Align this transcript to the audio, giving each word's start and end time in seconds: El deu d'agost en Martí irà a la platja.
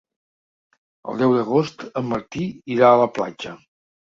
El 1.13 1.19
deu 1.19 1.35
d'agost 1.35 1.85
en 2.03 2.09
Martí 2.15 2.49
irà 2.79 2.91
a 2.95 2.99
la 3.05 3.09
platja. 3.19 3.57